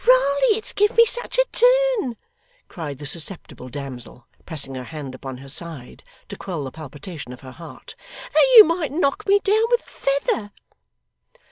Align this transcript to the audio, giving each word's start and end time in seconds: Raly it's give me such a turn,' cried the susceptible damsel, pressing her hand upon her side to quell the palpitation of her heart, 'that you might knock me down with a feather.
Raly 0.03 0.57
it's 0.57 0.73
give 0.73 0.97
me 0.97 1.05
such 1.05 1.37
a 1.37 1.45
turn,' 1.51 2.17
cried 2.67 2.97
the 2.97 3.05
susceptible 3.05 3.69
damsel, 3.69 4.25
pressing 4.47 4.73
her 4.73 4.85
hand 4.85 5.13
upon 5.13 5.37
her 5.37 5.47
side 5.47 6.03
to 6.29 6.35
quell 6.35 6.63
the 6.63 6.71
palpitation 6.71 7.31
of 7.33 7.41
her 7.41 7.51
heart, 7.51 7.93
'that 8.33 8.53
you 8.55 8.63
might 8.63 8.91
knock 8.91 9.27
me 9.27 9.37
down 9.43 9.61
with 9.69 9.81
a 9.81 9.83
feather. 9.83 10.51